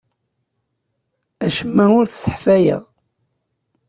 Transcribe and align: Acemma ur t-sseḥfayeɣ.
Acemma 1.45 1.85
ur 1.99 2.05
t-sseḥfayeɣ. 2.07 2.83